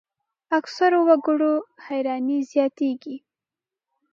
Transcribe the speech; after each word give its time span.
اکثرو 0.57 0.99
وګړو 1.09 1.53
حیراني 1.85 2.39
زیاتېږي. 2.51 3.15